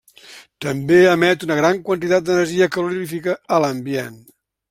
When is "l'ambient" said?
3.67-4.19